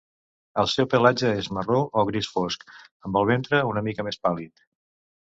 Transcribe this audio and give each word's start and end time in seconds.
El 0.61 0.67
seu 0.75 0.85
pelatge 0.93 1.27
és 1.41 1.49
marró 1.57 1.81
o 2.03 2.05
gris 2.07 2.29
fosc, 2.37 2.65
amb 3.09 3.21
el 3.21 3.29
ventre 3.33 3.61
una 3.73 3.85
mica 3.89 4.07
més 4.09 4.19
pàl·lid. 4.25 4.65